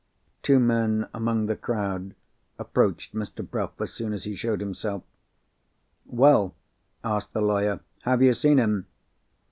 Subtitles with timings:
[0.41, 2.15] Two men among the crowd
[2.57, 3.47] approached Mr.
[3.47, 5.03] Bruff, as soon as he showed himself.
[6.07, 6.55] "Well,"
[7.03, 7.81] asked the lawyer.
[8.01, 8.87] "Have you seen him?"